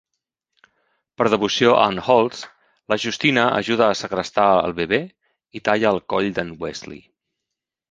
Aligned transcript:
Per 1.21 1.27
devoció 1.33 1.73
a 1.81 1.83
en 1.93 2.01
Holtz, 2.13 2.39
la 2.95 2.97
Justina 3.05 3.45
ajuda 3.59 3.87
a 3.91 3.99
segrestar 4.01 4.49
el 4.65 4.75
bebè 4.81 5.01
i 5.61 5.65
talla 5.71 5.95
el 5.95 6.05
coll 6.17 6.33
d'n 6.41 6.53
Wesley. 6.67 7.07